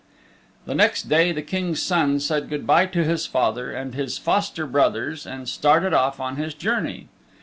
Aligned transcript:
The 0.65 0.73
next 0.73 1.09
day 1.09 1.31
the 1.31 1.43
King's 1.43 1.79
Son 1.79 2.19
said 2.19 2.49
good 2.49 2.65
by 2.65 2.87
to 2.87 3.03
his 3.03 3.27
father 3.27 3.71
and 3.71 3.93
his 3.93 4.17
foster 4.17 4.65
brothers 4.65 5.27
and 5.27 5.47
started 5.47 5.93
off 5.93 6.19
on 6.19 6.37
his 6.37 6.55
journey. 6.55 7.07